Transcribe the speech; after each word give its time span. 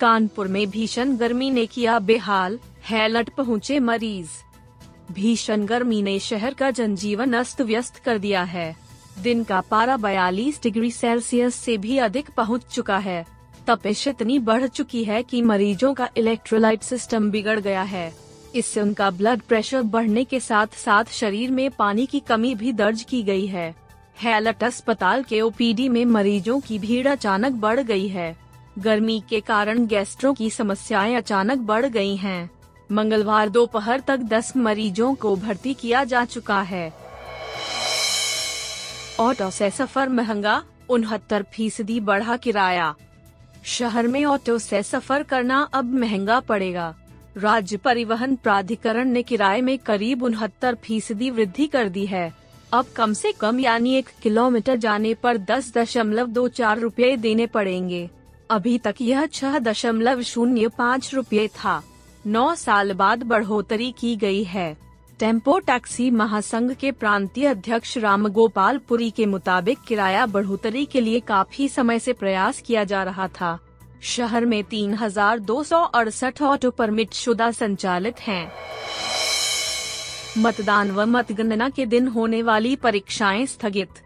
कानपुर 0.00 0.48
में 0.48 0.70
भीषण 0.70 1.16
गर्मी 1.16 1.50
ने 1.50 1.66
किया 1.66 1.98
बेहाल, 1.98 2.58
हैलट 2.90 3.30
पहुँचे 3.30 3.80
मरीज़। 3.80 4.28
भीषण 5.12 5.66
गर्मी 5.66 6.02
ने 6.02 6.18
शहर 6.18 6.54
का 6.54 6.70
जनजीवन 6.70 7.32
अस्त 7.32 7.60
व्यस्त 7.60 7.96
कर 7.96 8.18
दिया 8.18 8.42
है। 8.42 8.76
दिन 9.22 9.44
का 9.44 9.60
पारा 9.60 9.96
42 9.96 10.62
डिग्री 10.62 10.90
सेल्सियस 10.90 11.54
से 11.54 11.78
भी 11.78 11.98
अधिक 11.98 12.30
पहुँच 12.30 12.62
चुका 12.62 12.98
है। 12.98 13.26
तपिश 13.66 14.08
इतनी 14.08 14.38
बढ़ 14.38 14.66
चुकी 14.66 15.04
है 15.04 15.22
कि 15.22 15.42
मरीजों 15.42 15.94
का 15.94 16.08
इलेक्ट्रोलाइट 16.16 16.82
सिस्टम 16.82 17.30
बिगड़ 17.30 17.60
गया 17.60 17.82
है। 17.82 18.14
इससे 18.54 18.80
उनका 18.80 19.10
ब्लड 19.10 19.40
प्रेशर 19.40 19.82
बढ़ने 19.82 20.24
के 20.24 20.40
साथ 20.40 20.66
साथ 20.66 21.04
शरीर 21.12 21.50
में 21.50 21.70
पानी 21.70 22.06
की 22.06 22.20
कमी 22.20 22.54
भी 22.54 22.72
दर्ज 22.72 23.02
की 23.02 23.22
गई 23.22 23.46
है। 23.46 23.74
हैलट 24.22 24.64
अस्पताल 24.64 25.22
के 25.22 25.40
ओपीडी 25.40 25.88
में 25.88 26.04
मरीजों 26.04 26.60
की 26.60 26.78
भीड़ 26.78 27.08
अचानक 27.08 27.52
बढ़ 27.52 27.80
गई 27.80 28.08
है। 28.08 28.49
गर्मी 28.78 29.22
के 29.28 29.40
कारण 29.40 29.86
गैस्ट्रो 29.86 30.32
की 30.32 30.50
समस्याएँ 30.50 31.14
अचानक 31.14 31.58
बढ़ 31.58 31.86
गई 31.86 32.16
हैं। 32.16 32.50
मंगलवार 32.92 33.48
दोपहर 33.48 34.00
तक 34.00 34.16
10 34.16 34.56
मरीजों 34.56 35.14
को 35.14 35.36
भर्ती 35.36 35.74
किया 35.74 36.04
जा 36.04 36.24
चुका 36.24 36.60
है। 36.62 36.92
ऑटो 39.20 39.50
से 39.50 39.70
सफ़र 39.70 40.08
महँगा, 40.08 40.62
उनहत्तर 40.88 41.42
फ़ीसदी 41.42 42.00
बढ़ा 42.00 42.36
किराया। 42.36 42.94
शहर 43.64 44.06
में 44.06 44.24
ऑटो 44.24 44.58
से 44.58 44.82
सफ़र 44.82 45.22
करना 45.22 45.68
अब 45.72 45.94
महँगा 45.94 46.40
पड़ेगा। 46.40 46.94
राज्य 47.36 47.76
परिवहन 47.76 48.36
प्राधिकरण 48.36 49.08
ने 49.08 49.22
किराए 49.22 49.60
में 49.60 49.78
करीब 49.78 50.22
उनहत्तर 50.22 50.74
फ़ीसदी 50.74 51.30
वृद्धि 51.30 51.66
कर 51.66 51.88
दी 51.88 52.06
है। 52.06 52.32
अब 52.72 52.86
कम 52.96 53.12
से 53.12 53.32
कम 53.32 53.60
यानी 53.60 53.94
एक 53.94 54.08
किलोमीटर 54.22 54.76
जाने 54.76 55.14
पर 55.14 55.38
दस 55.38 55.72
दशमलव 55.74 56.26
दो 56.26 56.48
चार 56.48 56.78
रूपए 56.78 57.16
देने 57.16 57.46
पड़ेंगे। 57.46 58.10
अभी 58.50 58.76
तक 58.78 58.94
यह 59.00 59.26
छह 59.26 59.58
दशमलव 59.58 60.22
शून्य 60.22 60.68
पाँच 60.68 61.14
रूपए 61.14 61.46
था। 61.48 61.82
नौ 62.26 62.54
साल 62.54 62.92
बाद 62.92 63.22
बढ़ोतरी 63.22 63.90
की 63.92 64.14
गई 64.16 64.42
है। 64.44 64.76
टेंपो 65.20 65.58
टैक्सी 65.58 66.10
महासंघ 66.10 66.72
के 66.72 66.90
प्रांतीय 66.92 67.46
अध्यक्ष 67.46 67.96
राम 67.98 68.28
गोपाल 68.28 68.78
पुरी 68.78 69.10
के 69.10 69.26
मुताबिक 69.26 69.78
किराया 69.80 70.26
बढ़ोतरी 70.26 70.84
के 70.84 71.00
लिए 71.00 71.20
काफ़ी 71.20 71.68
समय 71.68 71.98
से 71.98 72.12
प्रयास 72.12 72.60
किया 72.60 72.84
जा 72.84 73.02
रहा 73.02 73.28
था। 73.28 73.58
शहर 74.02 74.44
में 74.44 74.62
तीन 74.64 74.94
हज़ार 74.94 75.38
दो 75.38 75.62
सौ 75.62 75.80
अड़सठ 75.80 76.42
ऑटो 76.42 76.70
परमिट 76.70 77.12
शुदा 77.14 77.50
संचालित 77.50 78.20
हैं। 78.20 78.52
मतदान 80.38 80.90
व 80.90 81.06
मतगणना 81.06 81.68
के 81.68 81.86
दिन 81.86 82.08
होने 82.08 82.42
वाली 82.42 82.76
परीक्षाएँ 82.76 83.46
स्थगित। 83.46 84.02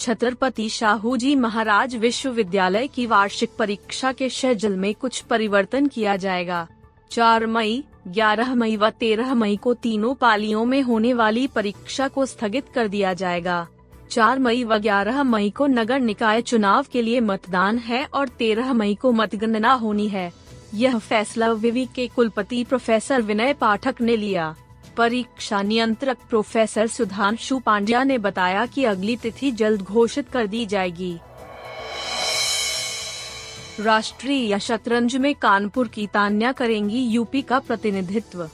छत्रपति 0.00 0.68
शाहू 0.68 1.16
जी 1.16 1.34
महाराज 1.34 1.94
विश्वविद्यालय 1.96 2.86
की 2.88 3.06
वार्षिक 3.06 3.50
परीक्षा 3.58 4.12
के 4.12 4.28
शेड्यूल 4.28 4.76
में 4.76 4.94
कुछ 4.94 5.20
परिवर्तन 5.20 5.86
किया 5.86 6.16
जाएगा। 6.16 6.66
चार 7.10 7.46
मई, 7.46 7.84
ग्यारह 8.08 8.54
मई 8.54 8.76
व 8.76 8.90
तेरह 8.90 9.34
मई 9.34 9.56
को 9.56 9.74
तीनों 9.74 10.14
पालियों 10.14 10.64
में 10.64 10.80
होने 10.82 11.12
वाली 11.12 11.46
परीक्षा 11.46 12.08
को 12.08 12.26
स्थगित 12.26 12.68
कर 12.74 12.88
दिया 12.88 13.12
जाएगा। 13.14 13.66
चार 14.10 14.38
मई 14.38 14.64
व 14.64 14.78
ग्यारह 14.78 15.22
मई 15.22 15.50
को 15.50 15.66
नगर 15.66 16.00
निकाय 16.00 16.42
चुनाव 16.42 16.86
के 16.92 17.02
लिए 17.02 17.20
मतदान 17.20 17.78
है 17.78 18.04
और 18.04 18.28
तेरह 18.28 18.72
मई 18.72 18.94
को 18.94 19.12
मतगणना 19.12 19.72
होनी 19.72 20.08
है। 20.08 20.32
यह 20.74 20.98
फैसला 20.98 21.52
विवि 21.52 21.84
के 21.94 22.06
कुलपति 22.06 22.64
प्रोफेसर 22.64 23.22
विनय 23.22 23.52
पाठक 23.52 24.00
ने 24.00 24.16
लिया। 24.16 24.54
परीक्षा 24.96 25.62
नियंत्रक 25.62 26.18
प्रोफेसर 26.28 26.86
सुधांशु 26.86 27.58
पांड्या 27.58 28.02
ने 28.04 28.18
बताया 28.18 28.66
कि 28.66 28.84
अगली 28.84 29.16
तिथि 29.16 29.50
जल्द 29.50 29.82
घोषित 29.82 30.28
कर 30.28 30.46
दी 30.46 30.66
जाएगी। 30.66 31.18
राष्ट्रीय 33.80 34.58
शतरंज 34.58 35.16
में 35.16 35.34
कानपुर 35.34 35.88
की 35.88 36.06
तान्या 36.06 36.52
करेंगी 36.52 36.98
यूपी 36.98 37.42
का 37.42 37.58
प्रतिनिधित्व। 37.58 38.48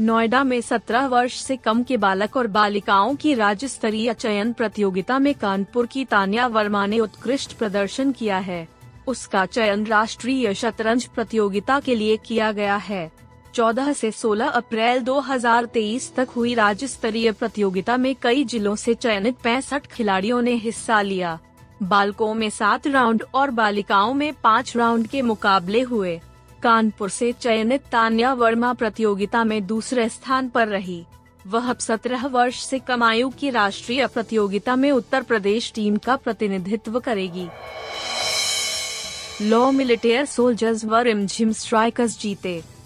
नोएडा 0.00 0.44
में 0.44 0.60
17 0.60 1.06
वर्ष 1.06 1.40
से 1.40 1.56
कम 1.56 1.82
के 1.82 1.96
बालक 1.96 2.36
और 2.36 2.46
बालिकाओं 2.46 3.14
की 3.14 3.34
राज्य 3.34 3.68
स्तरीय 3.68 4.14
चयन 4.14 4.52
प्रतियोगिता 4.52 5.18
में 5.18 5.34
कानपुर 5.34 5.86
की 5.86 6.04
तान्या 6.04 6.46
वर्मा 6.46 6.86
ने 6.86 6.98
उत्कृष्ट 6.98 7.52
प्रदर्शन 7.52 8.12
किया 8.12 8.38
है। 8.38 8.68
उसका 9.06 9.46
चयन 9.46 9.86
राष्ट्रीय 9.86 10.54
शतरंज 10.54 11.04
प्रतियोगिता 11.04 11.80
के 11.80 11.94
लिए 11.94 12.16
किया 12.16 12.52
गया 12.52 12.76
है। 12.76 13.12
14 13.60 13.92
से 13.92 14.10
16 14.10 14.48
अप्रैल 14.48 15.00
2023 15.00 16.14
तक 16.14 16.28
हुई 16.36 16.54
राज्य 16.54 16.86
स्तरीय 16.86 17.32
प्रतियोगिता 17.32 17.96
में 17.96 18.14
कई 18.22 18.44
जिलों 18.44 18.76
से 18.76 18.94
चयनित 18.94 19.36
पैंसठ 19.44 19.86
खिलाड़ियों 19.86 20.42
ने 20.42 20.54
हिस्सा 20.54 21.02
लिया। 21.02 21.38
बालकों 21.82 22.34
में 22.34 22.48
सात 22.50 22.86
राउंड 22.86 23.24
और 23.34 23.50
बालिकाओं 23.50 24.14
में 24.14 24.32
पाँच 24.44 24.76
राउंड 24.76 25.06
के 25.06 25.22
मुकाबले 25.22 25.80
हुए। 25.80 26.20
कानपुर 26.62 27.10
से 27.10 27.32
चयनित 27.32 27.82
तान्या 27.92 28.32
वर्मा 28.34 28.72
प्रतियोगिता 28.72 29.44
में 29.44 29.66
दूसरे 29.66 30.08
स्थान 30.08 30.48
पर 30.48 30.68
रही। 30.68 31.04
वह 31.46 31.70
अब 31.70 31.78
सत्रह 31.78 32.26
वर्ष 32.26 32.64
से 32.64 32.78
कम 32.78 33.02
आयु 33.02 33.28
की 33.30 33.50
राष्ट्रीय 33.50 34.06
प्रतियोगिता 34.06 34.76
में 34.76 34.90
उत्तर 34.90 35.22
प्रदेश 35.22 35.72
टीम 35.74 35.96
का 35.96 36.16
प्रतिनिधित्व 36.16 37.00
करेगी। 37.00 37.48
लॉ 39.42 39.70
मिलिटेयर 39.70 40.24
सोल्जर्स 40.24 40.84
व 40.84 40.96
रिमझिम 40.96 41.52
स्ट्राइकर्स 41.52 42.20
जीते। 42.20 42.79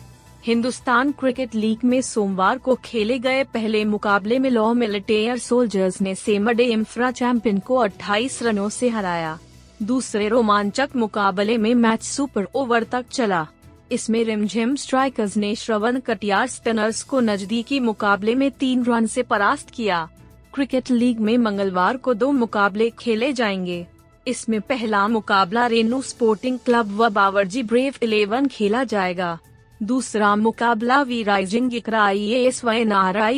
हिंदुस्तान 0.47 1.13
क्रिकेट 1.13 1.55
लीग 1.55 1.79
में 1.85 2.03
सोमवार 2.03 2.59
को 2.59 2.75
खेले 2.75 3.19
गए 3.19 3.45
पहले 3.45 3.85
मुकाबले 3.85 4.39
में 4.39 4.51
लॉ 4.51 4.75
मिलिटेयर 4.75 5.39
सोल्जर्स 5.39 6.01
ने 6.01 6.15
सेमडे 6.15 6.65
इम्फ्रा 6.65 7.11
चैंपियन 7.11 7.59
को 7.59 7.77
28 7.77 8.43
रनों 8.43 8.69
से 8.69 8.89
हराया। 8.89 9.39
दूसरे 9.83 10.29
रोमांचक 10.29 10.89
मुकाबले 10.97 11.59
में 11.59 11.75
मैच 11.75 12.03
सुपर 12.03 12.47
ओवर 12.55 12.85
तक 12.85 13.07
चला। 13.11 13.47
इसमें 13.93 14.25
रिमझिम 14.25 14.77
स्ट्राइकर्स 14.77 15.37
ने 15.37 15.55
श्रवण 15.55 16.01
कटियार 16.01 16.47
स्पिनर्स 16.47 17.03
को 17.03 17.21
नजदीकी 17.21 17.81
मुकाबले 17.81 18.35
में 18.35 18.51
तीन 18.51 18.85
रन 18.85 19.07
से 19.07 19.23
परास्त 19.23 19.71
किया। 19.71 20.09
क्रिकेट 20.55 20.91
लीग 20.91 21.21
में 21.21 21.39
मंगलवार 21.39 21.97
को 21.97 22.15
दो 22.15 22.33
मुकाबले 22.33 22.91
खेले 22.91 23.33
जाएँगे। 23.33 23.87
इसमें 24.29 24.61
पहला 24.61 25.09
मुकाबला 25.09 25.67
रेनू 25.67 26.03
स्पोर्टिंग 26.03 26.59
क्लब 26.59 26.97
व 26.97 27.09
बावरजी 27.09 27.63
ब्रेव 27.63 27.95
इलेवन 28.03 28.47
खेला 28.47 28.85
जाएगा। 28.85 29.39
दूसरा 29.87 30.37
मुकाबला 30.37 31.03
वी 31.03 31.23
राइजिंग 31.23 31.71
एस 31.75 32.65
व 32.65 32.71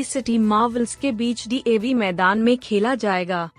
सिटी 0.02 0.38
मार्वल्स 0.38 0.94
के 0.94 1.12
बीच 1.12 1.48
डी 1.48 1.94
मैदान 1.94 2.38
में 2.38 2.58
खेला 2.58 2.94
जाएगा। 2.94 3.50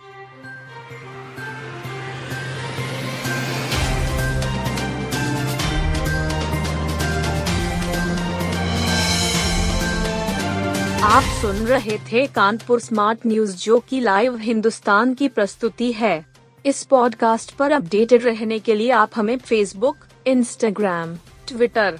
आप 11.03 11.23
सुन 11.23 11.55
रहे 11.55 11.97
थे 11.97 12.27
कानपुर 12.27 12.79
स्मार्ट 12.79 13.19
न्यूज़, 13.27 13.57
जो 13.57 13.79
की 13.79 13.99
लाइव 13.99 14.37
हिंदुस्तान 14.37 15.13
की 15.13 15.27
प्रस्तुति 15.27 15.91
है। 15.91 16.25
इस 16.65 16.83
पॉडकास्ट 16.83 17.51
पर 17.51 17.71
अपडेटेड 17.71 18.23
रहने 18.23 18.59
के 18.59 18.75
लिए 18.75 18.91
आप 18.91 19.09
हमें 19.15 19.37
फेसबुक 19.37 19.97
इंस्टाग्राम 20.27 21.15
ट्विटर 21.47 21.99